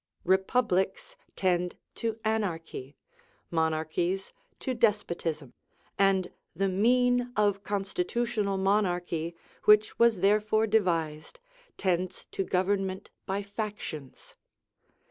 [0.23, 2.97] Republics tend to anarchy,
[3.51, 5.53] monarchies to despotism,
[5.95, 9.35] and the mean of constitutional monarchy,
[9.65, 11.39] which was therefore devised,
[11.77, 14.35] tends to government by factions.